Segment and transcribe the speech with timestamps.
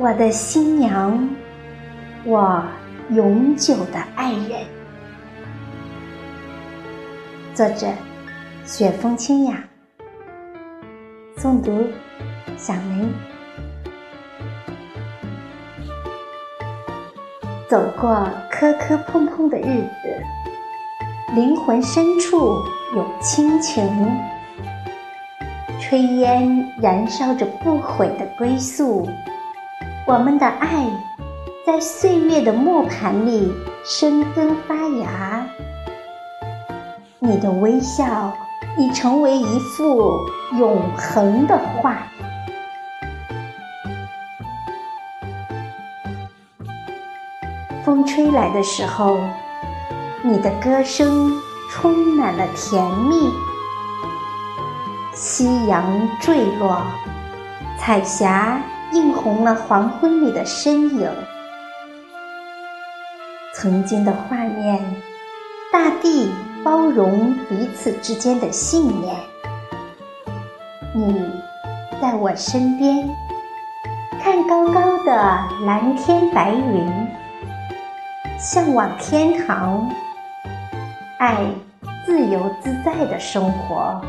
[0.00, 1.28] 我的新娘，
[2.24, 2.62] 我
[3.10, 4.64] 永久的爱人。
[7.52, 7.88] 作者：
[8.64, 9.60] 雪风清雅，
[11.36, 11.84] 诵读：
[12.56, 13.08] 小梅。
[17.68, 22.56] 走过磕磕碰碰的日子，灵魂深处
[22.94, 23.84] 有亲情，
[25.80, 29.04] 炊烟燃烧着不悔的归宿。
[30.08, 30.86] 我们的爱，
[31.66, 33.52] 在岁月的磨盘里
[33.84, 35.46] 生根发芽。
[37.18, 38.32] 你的微笑
[38.78, 40.18] 已成为一幅
[40.58, 41.98] 永恒的画。
[47.84, 49.18] 风吹来的时候，
[50.22, 51.38] 你的歌声
[51.70, 53.30] 充满了甜蜜。
[55.12, 55.84] 夕阳
[56.18, 56.80] 坠落，
[57.78, 58.58] 彩霞。
[58.92, 61.10] 映红了黄昏里的身影，
[63.54, 64.82] 曾经的画面，
[65.72, 66.32] 大地
[66.64, 69.14] 包容彼此之间的信念。
[70.94, 71.30] 你
[72.00, 73.08] 在我身边，
[74.22, 75.12] 看高高的
[75.66, 76.90] 蓝天白云，
[78.38, 79.86] 向往天堂，
[81.18, 81.44] 爱
[82.06, 84.00] 自由自在的生活。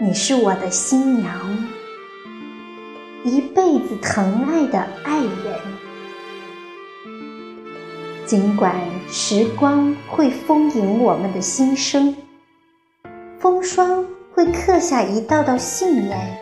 [0.00, 1.32] 你是我的新娘，
[3.22, 5.56] 一辈子疼爱的爱人。
[8.26, 8.74] 尽管
[9.08, 12.14] 时光会丰盈我们的心声，
[13.38, 16.38] 风霜会刻下一道道信念，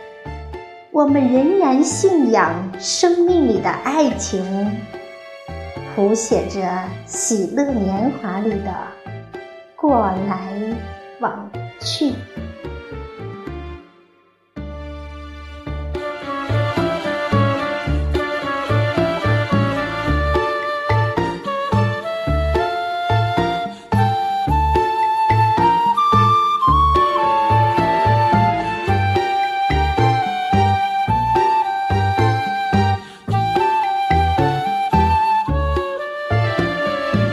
[0.91, 4.75] 我们仍然信仰生命里的爱情，
[5.95, 8.73] 谱写着喜乐年华里的
[9.75, 10.75] 过来
[11.19, 12.13] 往去。